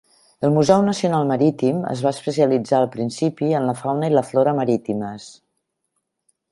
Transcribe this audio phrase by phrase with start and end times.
[0.47, 4.59] El Museu Nacional Marítim es va especialitzar al principi en la fauna i la flora
[4.63, 5.31] marítimes.